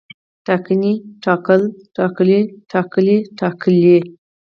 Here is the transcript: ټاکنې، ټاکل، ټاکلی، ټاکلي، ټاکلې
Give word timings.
ټاکنې، 0.45 0.93
ټاکل، 1.23 1.61
ټاکلی، 1.97 2.39
ټاکلي، 2.71 3.17
ټاکلې 3.39 3.97